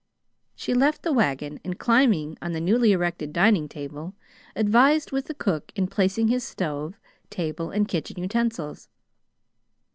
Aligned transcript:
She 0.55 0.73
left 0.73 1.03
the 1.03 1.13
wagon, 1.13 1.59
and 1.63 1.77
climbing 1.77 2.35
on 2.41 2.53
the 2.53 2.59
newly 2.59 2.91
erected 2.91 3.31
dining 3.31 3.69
table, 3.69 4.15
advised 4.55 5.11
with 5.11 5.25
the 5.25 5.35
cook 5.35 5.71
in 5.75 5.85
placing 5.85 6.27
his 6.27 6.43
stove, 6.43 6.99
table, 7.29 7.69
and 7.69 7.87
kitchen 7.87 8.19
utensils. 8.19 8.89